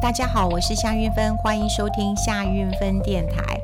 [0.00, 3.60] 大家好，我是夏运芬，欢迎收听夏运芬电台。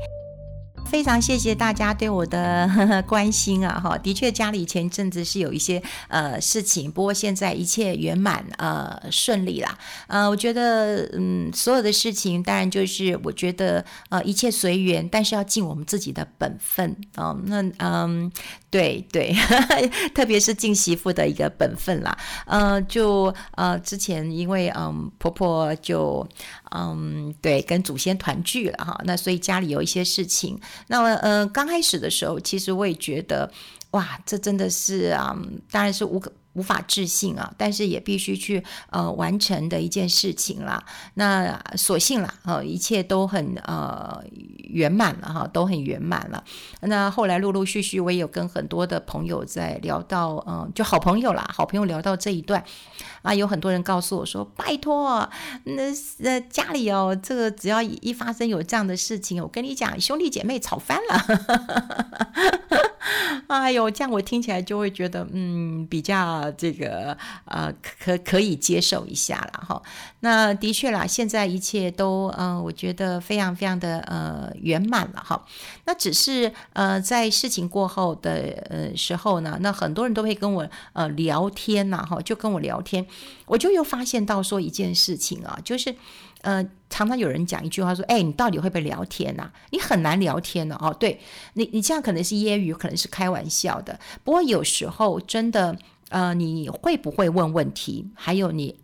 [0.87, 3.81] 非常谢谢大家对我的呵呵关心啊！
[3.81, 9.77] 哈，的确家里前阵子是有一些呃事情，不过现在一切圆满呃顺利啦。
[10.07, 18.31] 呃，我觉得嗯，所有的事情当然就是我觉得呃一切随缘，但是要尽我们自己的本分啊、那嗯，
[18.75, 19.77] 对对哈哈，
[20.13, 22.19] 特别是敬媳妇的一个本分啦。
[22.45, 26.27] 呃，就呃之前因为嗯婆婆就
[26.73, 30.59] 嗯对跟祖先团聚了哈，那所以家里有一些事情。
[30.89, 33.49] 那么，呃，刚开始的时候，其实我也觉得，
[33.93, 35.37] 哇，这真的是啊，
[35.71, 36.33] 当然是无可。
[36.55, 40.83] 无法置信啊，但是也必须去呃完成的一件事情啦。
[41.15, 44.23] 那所幸啦，呃，一切都很呃
[44.71, 46.43] 圆满了哈，都很圆满了。
[46.81, 52.63] 那后来陆陆续续，我也有跟很多的朋友在聊到，嗯、就好朋友啦，好朋友聊到这一段
[53.23, 55.29] 啊，有很多人告诉我说，拜托，
[55.65, 55.83] 那
[56.19, 61.25] 那家里哦，这个只要一发生有这样的事情，我跟你讲，兄弟姐妹吵翻了。
[63.49, 69.83] 哎呦，这样我听起来就会觉得，嗯，比较这个呃可可以接受一下了哈。
[70.21, 75.45] 那的确啦，现在一切都呃，我觉得非常非常的呃圆满了哈。
[75.85, 78.33] 那只是呃在事情过后的
[78.71, 83.07] 呃时候呢，那很多人都会跟我呃聊天呐哈，就跟我聊天，
[83.47, 85.95] 我就又发现到说一件事情啊，就是。
[86.45, 89.51] 呃，常常有人讲一句话说：“哎，你到底会不会聊天呐？
[89.71, 91.19] 你很难聊天呢。”哦，对
[91.55, 93.99] 你，你这样可能是揶揄，可能是开玩笑的。
[94.23, 95.75] 不过有时候真的，
[96.15, 98.09] 呃，你会不会问问题？
[98.15, 98.79] 还有你，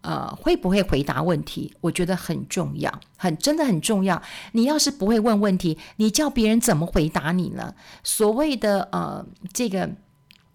[0.00, 1.74] 呃，会不会回答问题？
[1.82, 4.22] 我觉得很重要，很真的很重要。
[4.52, 7.74] 你要是不会问问题，你叫别人怎么回答你呢？
[8.02, 9.90] 所谓的呃，这个。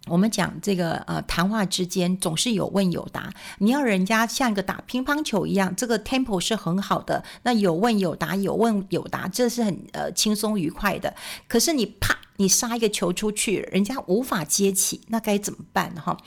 [0.07, 7.23] 我们讲这个呃，谈话之间总是有问有答，你要人家像一个打乒乓球一样，这个 tempo 是很好的。
[7.43, 11.13] 那有问有答，有问有答，这是很呃轻松愉快的。
[11.47, 12.17] 可是你啪。
[12.41, 16.17] 你杀一个球出去，人家无法接起，那该怎么办哈？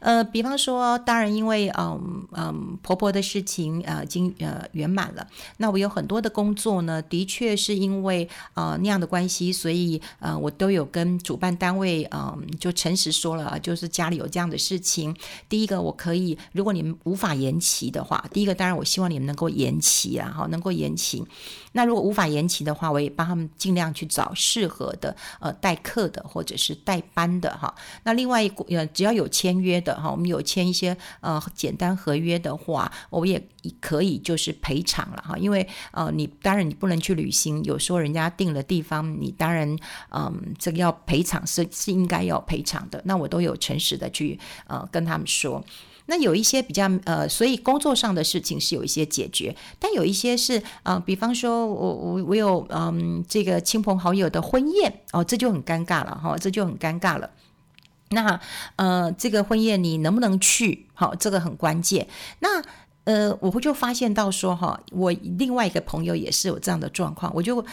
[0.00, 5.26] 呃，比方说，当然因为嗯嗯婆婆的事情呃已经呃圆满了，
[5.58, 15.14] 那我有很多的工作呢，的确是因为呃那样的关系，所以呃我都有跟主办单位嗯、就诚实说了，就是家里有这样的事情。
[15.50, 21.22] 第一个，我可以，如果你们无法延期的话，第一个当然我希望你们能够延期啊，哈，能够延期。
[21.72, 25.54] 那如果无法延期的话，我也帮他们尽量去找适合的呃。
[25.60, 27.74] 代课的或者是代班的哈，
[28.04, 33.42] 那另外一呃只要有签约的哈，我们有签一些呃简单合约的话，我也
[33.80, 39.76] 可以就是赔偿了哈，因为呃你当然你不能去旅行，有时候人家订了地方，你当然
[40.10, 45.64] 嗯、这个要赔偿是是应该要赔偿的，那我都有诚实的去呃跟他们说。
[46.10, 57.28] 那有一些比较呃，所以工作上的事情是有一些解决，但有一些是呃，比方说我我我有嗯这个亲朋好友的婚宴哦，这就很尴尬了哈、这就很尴尬了。
[58.08, 58.40] 那
[58.76, 60.86] 呃，这个婚宴你能不能去？
[60.94, 62.08] 好、这个很关键。
[62.38, 62.62] 那
[63.04, 67.64] 呃，我就发现到说哈、我另外一个朋友也是有这样的状况，我就。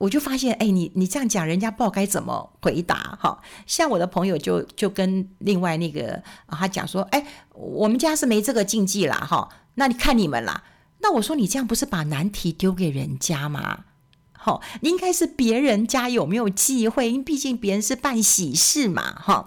[0.00, 3.18] 我就发现，哎，你你这样讲，人家不知道该怎么回答。
[3.20, 7.22] 哈，像我的朋友就就跟另外那个，他讲说，哎，
[7.52, 10.64] 我们家是没这个禁忌啦，哈，那你看你们啦。
[11.00, 13.80] 那我说，你这样不是把难题丢给人家吗？
[14.32, 19.44] 好，应该是别人家有没有忌讳，因为毕竟别人是办喜事嘛，哈。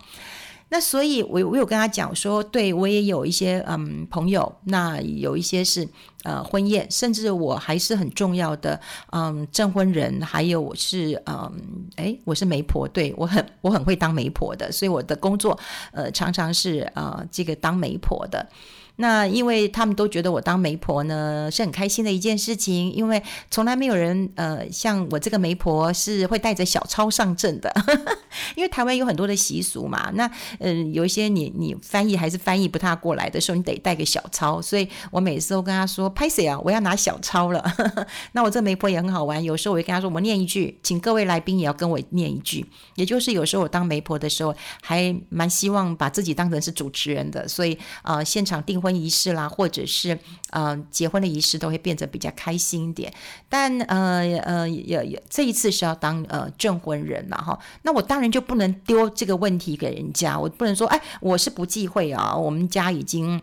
[0.73, 5.87] 那所以我，我有跟他讲说，对我也有一些嗯朋友，那有一些是
[6.23, 15.55] 呃婚宴，甚至我还是很重要的嗯证婚人，还有我是嗯诶，我是媒婆，对，我很 我很会当媒婆的，所以我的工作
[15.91, 18.49] 呃常常是呃这个当媒婆的。
[18.97, 27.73] 那因为他们都觉得我当媒婆呢是很开心的一件事情，因为从来没有人呃像我这个媒婆是会带着小抄上阵的，
[28.55, 30.11] 因为台湾有很多的习俗嘛。
[30.13, 34.61] 那嗯、有一些你你翻译还是翻译不太过来的时候，你得带个小抄。
[34.61, 37.63] 所以我每次都跟他说：“拍谁啊，我要拿小抄了。
[38.33, 42.65] ”那我这媒婆也很好玩，有时候我会跟他说：“我念一句，请各位来宾也要跟我念一句。”
[42.95, 50.19] 也就是有时候我当媒婆的时候，还蛮希望把自己当成是主持人的，所以呃现场订婚仪式啦，或者是
[50.49, 53.13] 呃结婚的仪式，都会变得比较开心一点。
[53.47, 63.41] 但呃呃也也这一次是要当呃证婚人了哈，那我当然就不能丢这个问题给人家，我不能说哎我是不忌讳啊，我们家已经。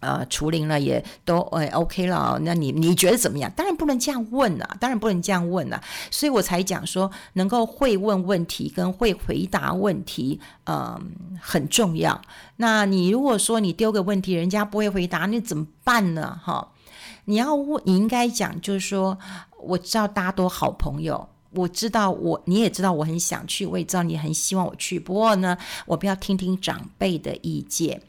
[0.00, 3.50] 呃，除龄了也都呃 OK 了，那你你觉得怎么样？
[3.56, 12.20] 当然不能这样问啊，当然不能这样问啊，所以我才讲说，能够会问问题跟会回答问题，嗯、很重要。
[12.56, 16.40] 那你如果说你丢个问题，人家不会回答，你怎么办呢？
[16.42, 16.72] 哈。
[17.26, 19.16] 你要问，你应该讲，就是说，
[19.62, 24.98] 我知道大家都好朋友，我知道我，你也知道我很想去，我也知道你很希望我去。
[24.98, 25.56] 不过呢，
[25.86, 28.02] 我不要听听长辈的意见，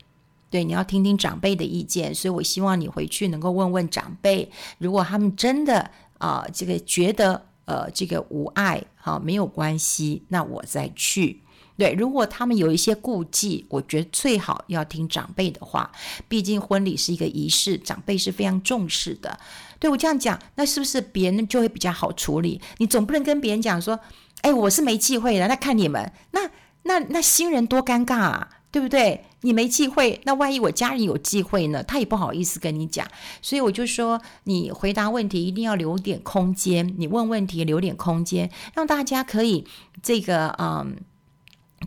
[0.52, 2.14] 对，你要听听长辈的意见。
[2.14, 5.90] 所以我希望你回去能够问问长辈，如果他们真的
[6.20, 11.42] 啊、这个觉得呃，这个无碍，好、啊，没有关系，那我再去。
[11.78, 15.92] 对，如果他们有一些顾忌，我觉得最好要听长辈的话。
[16.28, 19.40] 毕竟婚礼是一个仪式，长辈是非常重视的。
[19.80, 22.62] 对，我这样讲，那是不是别人就会比较好处理？
[22.78, 24.00] 你总不能跟别人讲说
[24.42, 26.42] ：“哎，我是没忌讳的。”那看你们，那
[26.84, 29.26] 那那新人多尴尬啊，对不对？
[29.42, 31.84] 你没忌讳，那万一我家人有忌讳呢？
[31.84, 33.08] 他也不好意思跟你讲。
[33.42, 39.66] 所以我就说，你回答问题一定要留点空间，你问问题留点空间，让大家可以
[40.02, 40.96] 这个嗯。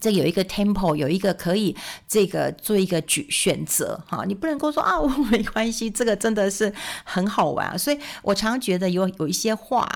[0.00, 1.75] 这有一个 tempo，有一个可以
[2.06, 6.73] 这个做一个举选择哈，你不能够说啊， 我没关系，这个真的是
[7.05, 7.79] 很好玩。
[7.79, 9.88] 所以我常觉得有有一些话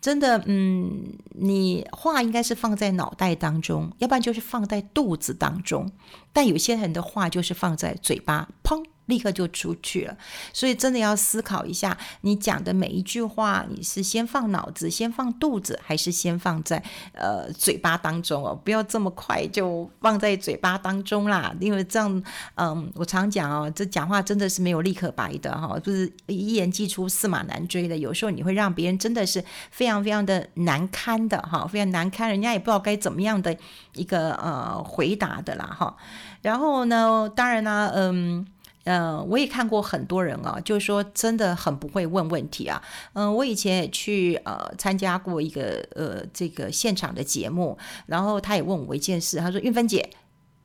[0.00, 5.90] 真的，嗯，你话应该是放在脑袋当中，要不然就是放在肚子当中。
[6.32, 8.84] 但有些人的话就是放在嘴巴，砰。
[9.10, 10.16] 立刻就出去了，
[10.54, 18.58] 所以真的要思考一下，你讲的每一句话，你是先放脑子，先放肚子，还是先放在呃嘴巴当中哦？
[18.64, 22.22] 不要这么快就放在嘴巴当中啦，因为这样，
[22.54, 27.98] 嗯，我常讲哦，这讲话真的是没有立可白的哈，就是一言既出，驷马难追的。
[27.98, 33.56] 有时候你会让别人真的是非常非常的难堪的哈，非常难堪，人家也不知道该怎么样的
[33.94, 35.96] 一个呃回答的啦哈。
[36.42, 38.20] 然后呢，当然呢，嗯。
[38.20, 38.46] 嗯、
[38.84, 42.82] 呃，我也看过很多人啊，就是说真的很不会问问题啊。
[43.12, 50.08] 嗯、我以前也去呃参加过一个呃这个现场的节目，然后他也问我一件事，他说：“运芬姐，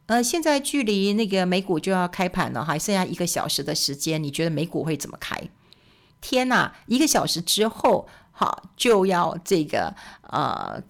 [0.06, 5.38] 呃，现在距离那个美股就要开盘了，还剩下一个小时的时间，你觉得美股会怎么开？”
[6.22, 10.82] 天哪，一个小时之后，好就要这个呃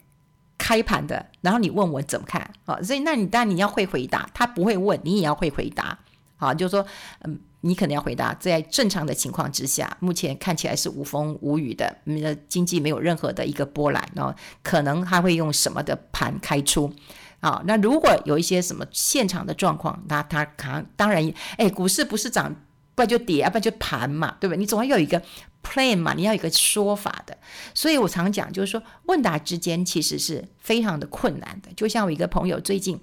[0.60, 2.80] 开盘的，然后你问我怎么看啊？
[2.83, 5.98] 所以那你当然你要会回答，他不会问你也要会回答。
[6.37, 6.85] 好，就是说，
[7.23, 16.93] 嗯，你可能要回答，在正常的情况之下，目前看起来是无风无雨的，你的经济没有任何的一个波澜，然后可能他会用什么的盘开出？
[17.39, 22.53] 好，那如果有一些什么现场的状况，那他可能当然，哎，股市不是涨，
[22.95, 24.59] 不就跌，要不就盘嘛，对不对？
[24.59, 25.21] 你总要有一个
[25.63, 27.37] plan 嘛，你要有一个说法的。
[27.73, 31.69] 所以我常讲，就是说，问答之间其实是非常的困难的。
[31.77, 32.99] 就像我一个朋友最近。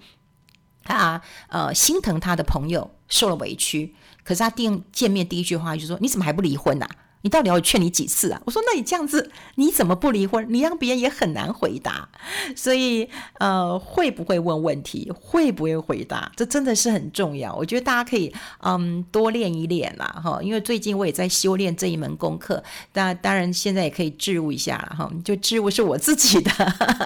[0.84, 3.94] 他呃心疼他的朋友受了委屈，
[4.24, 8.40] 可是他第见面第一句话就说：“你怎么还不离婚呐、啊？”你到底要劝你几次啊？
[8.44, 10.44] 我说，那你这样子，你怎么不离婚？
[10.50, 12.08] 你让别人也很难回答。
[12.56, 13.08] 所以，
[13.38, 17.54] 呃，会不会问问题，会不会回答，这真的是很重要。
[17.54, 20.40] 我觉得大家可以，嗯，多练一练啦，哈。
[20.42, 22.60] 因为最近我也在修炼这一门功课。
[22.92, 25.08] 当当然，现在也可以置入一下了，哈。
[25.24, 26.50] 就置入是我自己的。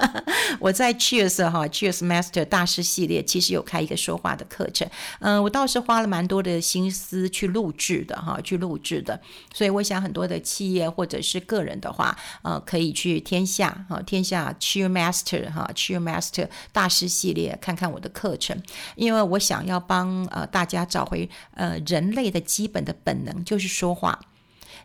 [0.58, 4.88] 我在 Cheers 哈 Cheers Master 大师系列，其实有开一个说话的课程。
[5.18, 9.20] 嗯，我倒是花了蛮多的心思去录制的，哈，去录制的。
[9.52, 10.05] 所以我想。
[10.06, 18.56] 很多的企业或者是个人的话，呃，可以去天下哈，天下 Cheer Master 哈，Cheer Master 大师系列看看我的课程，
[18.94, 24.20] 因为我想要帮呃大家找回呃人类的基本的本能，就是说话。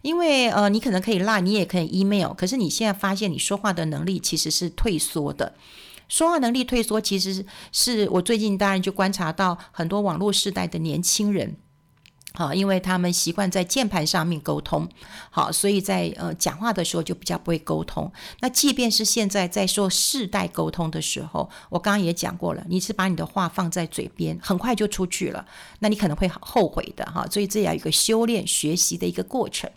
[0.02, 5.54] 因为呃，你可能可以拉你也可以 email，可是你现在发现你说话的能力其实是退缩的，
[6.08, 11.56] 说话能力退缩，其实是我最近当然就观察到很多网络世代的年轻人。
[12.34, 14.88] 好，因为他们习惯在键盘上面沟通，
[15.30, 18.10] 好，所以在呃讲话的时候就比较不会沟通。
[18.40, 25.46] 那即便是现在在说世代沟通的时候，我刚刚也讲过了，你是把你的话放在嘴边，很快就出去了，
[25.80, 27.28] 那你可能会后悔的哈。
[27.30, 29.70] 所以这要一个修炼学习的一个过程。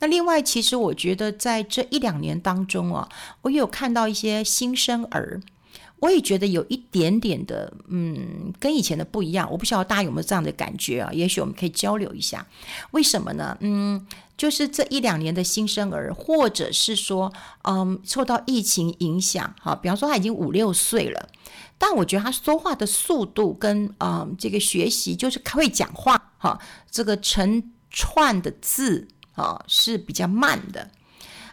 [0.00, 3.08] 那另外，其实我觉得在这一两年当中啊，
[3.42, 5.40] 我有看到一些新生儿。
[5.98, 9.50] 我也觉得有一点点的，嗯，跟以前的不一样。
[9.50, 11.10] 我不晓得大家有没有这样的感觉啊？
[11.12, 12.46] 也许我们可以交流一下。
[12.90, 13.56] 为什么呢？
[13.60, 21.28] 嗯，就是这一两年的新生儿，或者是说，嗯，受到疫情影响，哈，比方说他已经五六岁了，
[21.78, 26.60] 但我觉得他说话的速度跟，嗯，这个学习就是会讲话，哈，
[26.90, 30.90] 这个成串的字，啊，是比较慢的。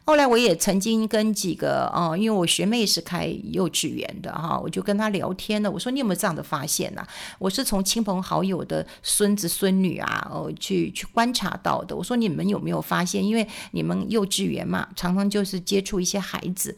[0.05, 5.72] 后来我也曾经跟几个哦，因为我学妹是开幼稚园的哈，我就跟她聊天了。
[5.72, 7.07] 我说，你有没有这样的发现呢？
[7.39, 11.95] 我是从亲朋好友的孙子孙女啊，哦，去去观察到的。
[11.95, 13.24] 我说，你们有没有发现？
[13.24, 16.77] 因为你们幼稚园嘛，常常就是接触一些孩子。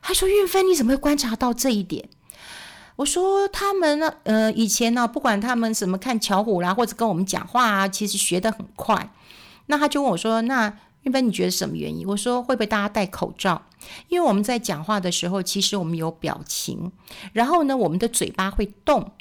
[0.00, 2.08] 他说：“韵芬，你怎么会观察到这一点？”
[2.96, 9.10] 我说：“他们呢，呃，以前呢，不管他们什么看巧虎啦，或者跟我们讲话啊，其实学得很快。”
[9.66, 12.06] 那他就问我说：“那？”韵芬，你觉得什么原因？
[12.06, 13.62] 我说会不会大家戴口罩？
[14.08, 16.90] 因为我们在讲话的时候，其实我们有表情，
[17.32, 19.12] 然后呢，我们的嘴巴会动。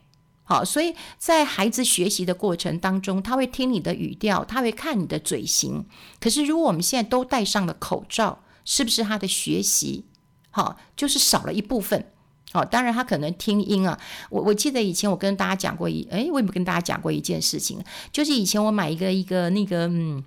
[0.45, 5.85] 好，所以在孩子学习的过程当中，他会听你的语调，他会看你的嘴型。
[6.19, 10.05] 可是如果我们现在都戴上了口罩，是不是他的学习
[10.51, 12.05] 好就是少了一部分？
[12.51, 13.97] 好，当然他可能听音啊。
[14.29, 17.81] 我我记得以前我跟大家讲过一，诶，我有没有跟大家讲过一件事情？
[18.11, 20.23] 就是以前我买一个一个那个嗯。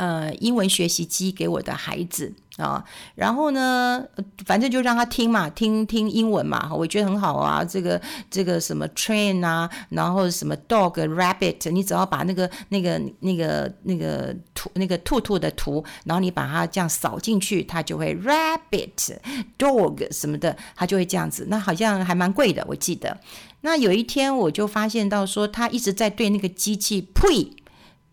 [0.00, 2.82] 呃，英文学习机给我的孩子啊，
[3.14, 4.02] 然后呢，
[4.46, 7.62] 反正就让他听嘛，听听英文嘛，我觉得很好啊。
[7.62, 19.18] 这个这个什么 train 啊，然后什么 dog、rabbit，你只要把那个那个那个那个图那个兔兔的图，然后你把它这样扫进去，它就会 rabbit、
[19.58, 21.46] dog 什么的，它就会这样子。
[21.50, 23.20] 那好像还蛮贵的，我记得。
[23.60, 27.54] 那有一天我就发现到说，他一直在对那个机器呸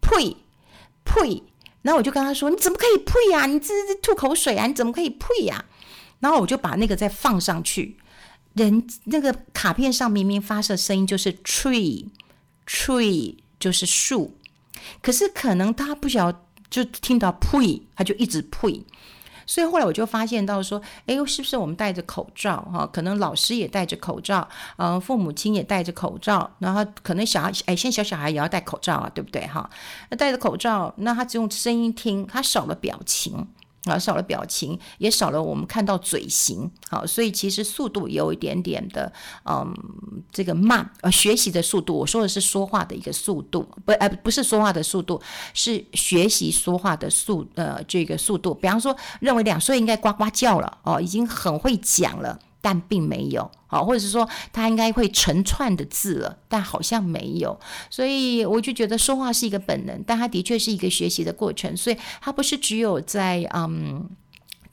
[0.02, 0.36] 呸
[1.06, 1.44] 呸。
[1.88, 3.46] 然后我就跟他说：“你怎么可以呸呀？
[3.46, 4.68] 你这这吐口水啊！
[4.68, 5.64] 你怎么可以呸呀？”
[6.20, 7.96] 然后我就把那个再放上去，
[8.56, 14.38] 人那个卡片上明明发射声音就是 tree，tree 就是树，
[15.02, 18.84] 可是可能他不晓就听到呸，他就一直呸。
[19.48, 22.88] 所以后来我就发现到说，哎，是不是我们戴着口罩哈？
[22.94, 29.68] 可能老师也戴着口罩，嗯，父母亲也戴着口罩，然后可能小孩，哎，现在小小孩也要戴口罩啊，对不对哈？
[30.10, 33.48] 那戴着口罩，那他只用声音听，他少了表情。
[33.90, 39.12] 啊，少了表情，也少了我们看到嘴型，好，所以其实速度有一点点的，
[39.46, 39.74] 嗯，
[40.32, 45.22] 这个慢，呃，学习的速度，我说的是说话的一个速度，不，呃，不是说话的速度，
[45.54, 48.54] 是学习说话的速，呃，这个速度。
[48.54, 52.40] 比方说，认为两岁应该呱呱叫了，哦，已经很会讲了。
[52.62, 57.60] 但并没有，好，或者是说他应该会成串的字了，但好像没有，
[57.90, 64.10] 所以我就觉得说话是一个本能，但他的确是一个学习的过程，所以他不是只有在嗯。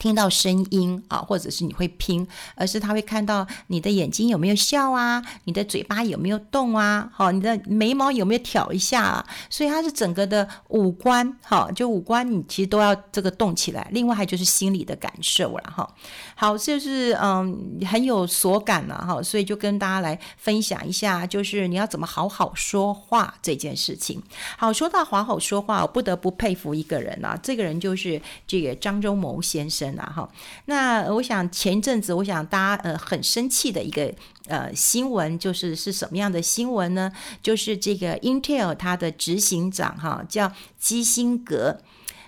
[0.04, 13.88] 听到声音啊，或者是你会拼，而是他会看到你的眼睛有没有笑啊，你的嘴巴有没有动啊，好，你的眉毛有没有挑一下啊，所以它是整个的五官，好，就五官你其实都要这个动起来。
[13.92, 15.90] 另外还就是心理的感受了哈。
[16.34, 24.23] 好，就是嗯很有所感了哈，所以就跟大家来分享一下，就是你要怎么好好说话这件事情。
[24.58, 29.93] 好，说到好好说话，我不得不佩服一个人啊，这个人就是这个张忠谋先生。
[30.02, 30.28] 哈，
[30.64, 34.12] 那我想前一阵子，我想大家呃很生气的一个
[34.48, 37.12] 呃新闻，就是是什么样的新闻呢？
[37.42, 41.78] 就是这个 Intel 它的执行长哈叫基辛格，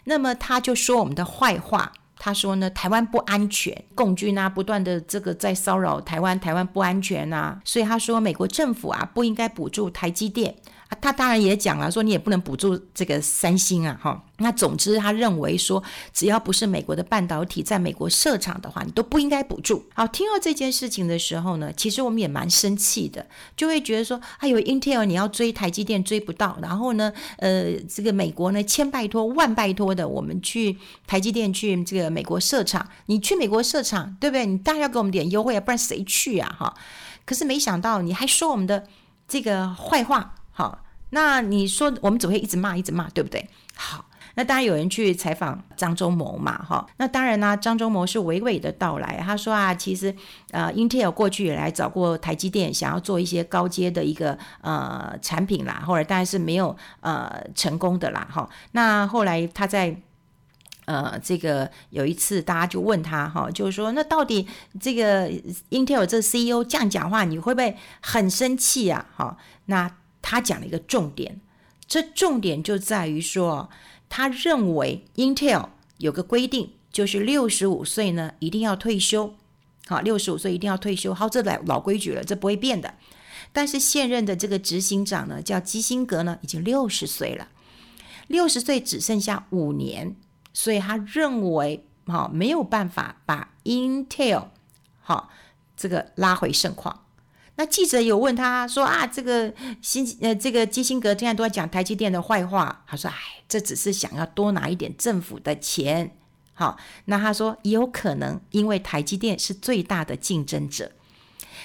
[0.04, 10.54] 那么他就说我们的坏话，他说呢台湾不安全，共军啊不断的这个在骚扰台湾，台湾不安全啊，所以他说美国政府啊不应该补助台积电。
[11.00, 14.22] 他当然也讲了，说你也不能补助这个三星啊，哈。
[14.38, 19.82] 那总之，他认为说，只要不是美国的半导体在美国设厂的话，你都不应该补助。
[19.94, 23.26] 好，听到这件事情的时候呢，其实我们也蛮生气的，
[23.56, 30.76] 就会觉得说，哎呦，Intel 你要追台积电追不到，然后呢，呃，这个美国呢千拜托万拜托的，我们去
[31.06, 34.44] 台积电去这个美国设厂，你去美国设厂，对不对？
[34.44, 36.54] 你当然要给我们点优惠啊，不然谁去啊？
[36.58, 36.74] 哈。
[37.24, 38.86] 可是没想到你还说我们的
[39.26, 40.34] 这个坏话。
[40.56, 40.78] 好，
[41.10, 43.46] 那你说我们只会一直骂，一直骂，对不对？
[43.74, 50.14] 好，那当然有人去采访张忠谋嘛，哈，那当然呢，张忠谋是娓娓的道来，他说啊，其实
[50.52, 58.48] 呃，Intel 过去也来找过台积电，想要做一些高阶的一个呃产品啦，后来当然是没有呃成功的啦，哈。
[58.72, 59.94] 那后来他在
[60.86, 64.48] 呃这个有一次，大家就问他哈，就是说，那到底
[64.80, 65.28] 这个
[65.68, 69.04] Intel 这 CEO 这样讲话，你会不会很生气啊？
[69.14, 69.36] 哈，
[69.66, 69.90] 那。
[70.28, 71.40] 他讲了一个重点，
[71.86, 73.70] 这重点就在于说，
[74.08, 75.68] 他认为 Intel
[75.98, 79.36] 有个规定，就是六十五岁呢一定要退休，
[79.86, 82.94] 好，六十五岁一定要退休，好，这老老规矩了，这不会变的。
[83.52, 87.46] 但是现任的这个执行长呢，叫基辛格呢，已经六十岁了，
[88.26, 90.16] 六十岁只剩下五年，
[90.52, 94.48] 所以他认为，好，没有办法把 Intel
[95.00, 95.30] 好
[95.76, 97.05] 这个拉回盛况。
[97.58, 102.84] 那记者有问他说啊，这个新呃，这个基辛格现在都在讲台积电的坏话。
[102.86, 103.16] 他说，哎，
[103.48, 106.14] 这只是想要多拿一点政府的钱。
[106.52, 110.92] 好，那他说也有可能因为台积电是最大的竞争者。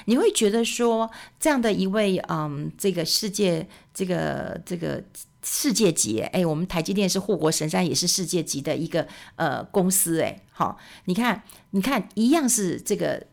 [0.06, 5.04] 你会觉得说这样的一位嗯，这个世界这个这个
[5.44, 9.06] 世界级哎，我们台积电是护国神山，也是世界级的一个
[9.36, 10.42] 呃公司哎。
[10.52, 13.28] 好，你看你看一样是这个。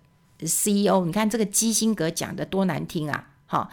[0.47, 3.31] CEO，你看这个基辛格讲的多难听啊！
[3.47, 3.71] 好，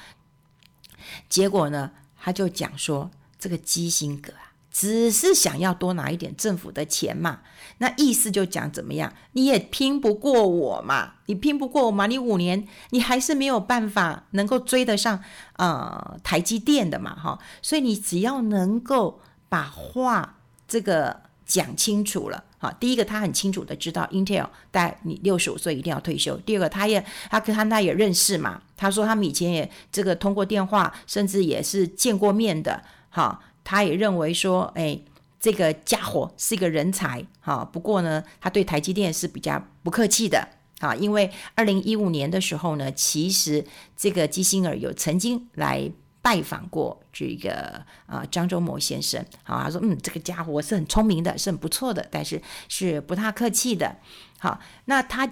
[1.29, 7.41] 结果呢，他就讲说这个基辛格啊，只是想要多拿一点政府的钱嘛。
[7.79, 9.13] 那意思就讲怎么样？
[9.33, 15.21] 你也拼不过我嘛，你拼不过我嘛，你五年你还是没有办法能够追得上
[15.57, 17.37] 呃台积电的嘛，哈。
[17.61, 26.35] 所以你只要能够把话这个讲清楚了，好，第一个他很清楚的知道 Intel 在你六十五岁一定要退休。
[26.37, 34.99] 第二个，他也他跟他那也认识嘛，他说他们以前也这个通过电话，甚至也是见过面的，好，他也认为说，哎。
[35.37, 37.63] 这个家伙是一个人才，哈。
[37.63, 40.47] 不过呢，他对台积电是比较不客气的，
[40.79, 40.95] 啊。
[40.95, 43.63] 因为二零一五年的时候呢，其实
[43.95, 45.91] 这个基辛尔有曾经来
[46.25, 53.95] 拜访过这个啊张忠谋先生，好，他说，嗯，这个家伙是很聪明的，是很不错的，但是是不太客气的。
[54.39, 55.29] 好，那他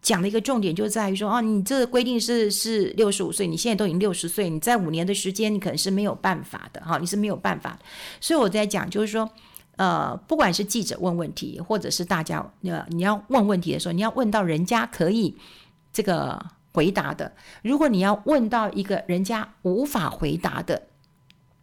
[0.00, 7.76] 讲的一个重点就在于说，哦，你这个规定是是六十五岁，你现在都已经六十岁，你在五年的时间，你可能是没有办法的，哈，你是没有办法。
[8.20, 9.28] 所以我在讲，就是说。
[9.78, 15.36] 呃，不管是记者问问题，或者是大家呃，你要问问题的时候，你要问到人家可以
[15.92, 16.42] 这个
[16.76, 17.32] 回答的。
[17.62, 20.82] 如果你要问到一个人家无法回答的，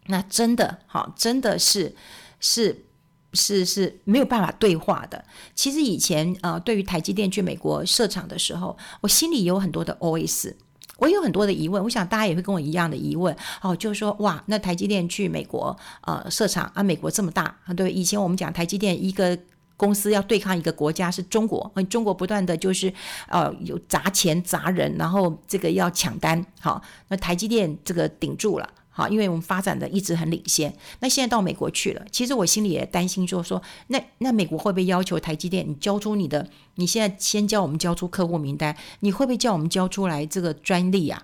[0.08, 1.96] 那真的好，真的是
[2.40, 2.86] 是
[3.34, 5.24] 是是没有办法对话的。
[5.54, 10.56] 其实以前呃，对于台积电去美国设厂的时候，我心里有很多的 OS。
[10.98, 19.38] 我有很多的疑问，我想大家也会跟我一样的疑问哦，就是说哇，那台积电去美国呃设厂啊，美国这么大啊，对，以前我们讲台积电一个
[19.84, 22.94] 公司要对抗一个国家是中国，中国不断的就是
[23.28, 28.70] 呃有砸钱砸人，然后这个要抢单，好，那台积电这个顶住了。
[28.96, 41.24] 好，因为我们发展的一直很领先，那现在到美国去了，其实我心里也担心，就是说，那那美国会不会要求台积电，你交出你的，你现在先叫我们交出客户名单，你会不会叫我们交出来这个专利啊？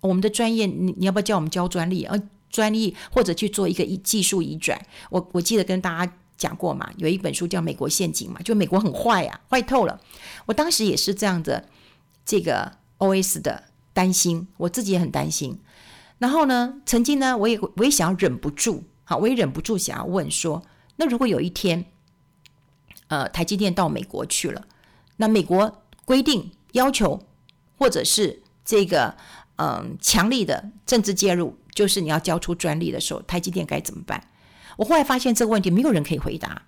[0.00, 2.04] 我们的专业，你你要不要叫我们交专利？
[2.04, 2.16] 呃，
[2.50, 4.80] 专利或者去做一个技术移转？
[5.10, 10.00] 我我记得跟大家讲过嘛，有一本书叫《美国陷阱》嘛，就美国很坏啊，坏透了。
[10.46, 11.68] 我当时也是这样的，
[12.24, 15.60] 这个 OS 的担心，我自己也很担心。
[16.18, 20.62] 然后呢，曾经呢，我也我也想要忍不住，好，我也忍不住想要问说，
[20.96, 21.84] 那如果有一天，
[23.08, 24.66] 呃，台积电到美国去了，
[25.16, 27.20] 那美国规定要求，
[27.76, 29.16] 或者是这个
[29.56, 34.27] 嗯、强力的政治介入，就是你要交出专利的时候，台积电该怎么办？
[34.78, 36.62] 我后来发现这个问题没有人可以回答，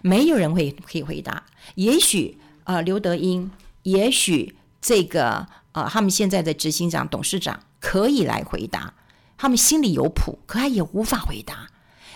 [0.00, 1.44] 没有人会可以回答。
[1.74, 3.50] 也许呃刘德英，
[3.82, 7.60] 也许这个呃他们现在的执行长、董事长。
[7.86, 8.94] 可以来回答，
[9.36, 11.68] 他们心里有谱，可他也无法回答，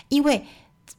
[0.09, 0.47] 因为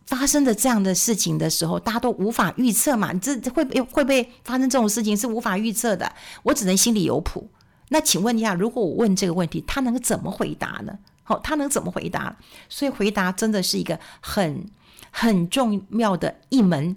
[0.06, 3.12] 发生的这样的事情的时候，大家都无法预测嘛。
[3.16, 7.50] 这会不会会不会发生这种事情是无法预测的，我只能心里有谱。
[7.88, 11.00] 那请问一下，如果我问这个问题，他能怎么回答呢？
[11.30, 12.36] 好，他能怎么回答？
[12.68, 14.66] 所以回答真的是一个很
[15.12, 16.96] 很重要的一门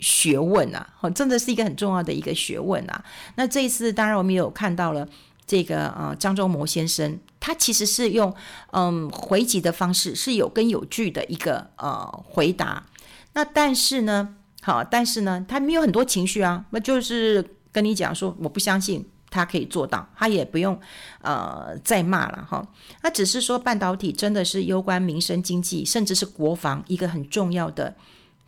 [0.00, 0.94] 学问啊！
[1.00, 3.04] 哦，真的是一个很重要的一个学问啊。
[3.36, 5.08] 那这一次，当然我们也有看到了。
[5.46, 8.34] 这个呃，张忠谋先生，他其实是用
[8.72, 12.84] 嗯回击的方式，是有根有据的一个呃回答。
[13.32, 20.78] 那但是呢，好，但是呢，他没有很多情绪啊，那就是跟你讲说，我不相信他可以做到，他也不用
[21.22, 22.66] 呃再骂了哈。
[23.02, 27.94] 那只是说，半导体真的是攸关民生经济，甚至是国防一个很重要的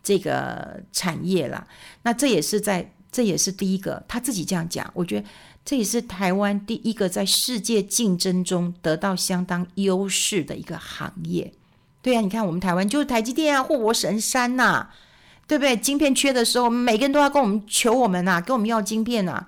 [0.02, 1.66] 这个产业啦。
[2.02, 5.26] 那这也是在，这也是第一个，他自己这样讲，我觉得。
[5.62, 11.52] 这也是台湾第一个在世界竞争中得到相当优势的一个行业。
[12.00, 14.88] 对呀，你看我们台湾就是台积电啊，护国神山呐、
[15.46, 15.76] 对不对？
[15.76, 19.46] 晶片缺的时候，每个人都要跟我们求我们呐、啊，给我们要晶片呐、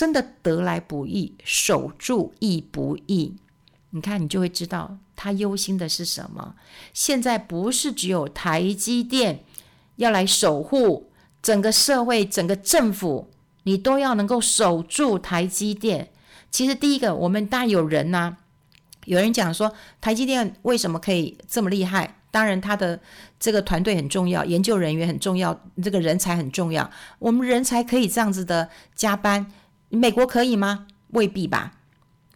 [0.00, 3.36] 真的得来不易，守住亦不易。
[3.90, 6.54] 你看，你就会知道他忧心的是什么。
[6.94, 9.44] 现在不是只有台积电
[9.96, 11.10] 要来守护
[11.42, 13.28] 整个社会、整个政府。
[13.64, 16.08] 你都要能够守住台积电。
[16.50, 18.38] 其实第一个，我们当然有人呐、
[19.04, 22.16] 有人讲说，台积电为什么可以这么厉害？
[22.30, 22.98] 当然，他的
[23.38, 26.90] 这个团队很重要，研究人员很重要，这个人才很重要。
[27.18, 29.52] 我们人才可以这样子的加班，
[29.90, 30.86] 美国可以吗？
[31.08, 31.74] 未必吧，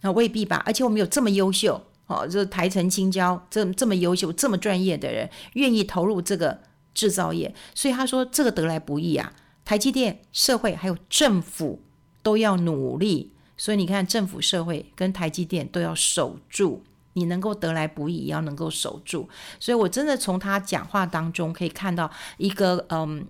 [0.01, 0.61] 啊，未必吧。
[0.65, 6.59] 而且我们有这么优秀哦，这台城青椒这这么优秀、这么专业的人，愿意投入这个
[6.93, 9.33] 制造业，所以他说这个得来不易啊。
[9.63, 11.81] 台积电、社会还有政府
[12.21, 16.83] 都要努力，所以你看，政府、社会跟台积电都要守住。
[17.17, 19.29] 你能够得来不易，也要能够守住。
[19.57, 23.25] 所以我真的从他讲话当中可以看到一个，嗯，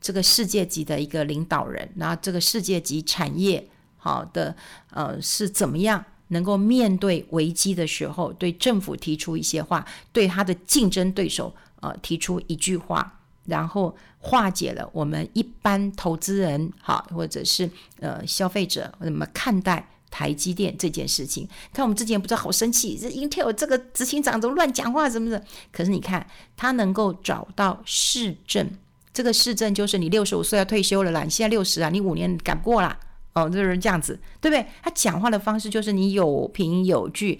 [0.00, 4.56] 这个世界级的一个领导人，那这个世界级产业好的，
[4.90, 11.54] 呃，是怎么样能够面对危机的时候，对政府提出一些话，对他的竞争对手。
[11.82, 21.48] 呃提出一句话，然后化解了我们一般投资人好，或者是呃消费者怎么看待台积电这件事情。
[21.72, 25.42] 看我们之前不知道好生气，这 Intel 这个执行长怎么乱讲话什么的。
[25.72, 28.70] 可是你看他能够找到市政，
[29.12, 32.98] 这个市政就是你六十五岁要退休了啦，你现在六十啊，你五年赶不过啦。
[33.32, 34.66] 哦，就是这样子，对不对？
[34.82, 37.38] 他讲话的方式就是你有凭有据、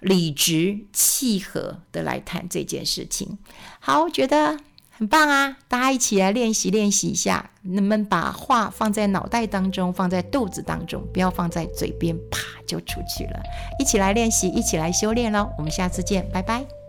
[0.00, 3.38] 理直气和的来谈这件事情。
[3.80, 4.58] 好，我觉得
[4.90, 5.56] 很棒啊！
[5.68, 13.40] 大家一起来练习练习一下，能不能把话放在脑袋当中，放在肚子当中，不要放在嘴边，啪就出去了。
[13.78, 15.50] 一起来练习，一起来修炼喽！
[15.56, 16.81] 我们下次见，拜拜。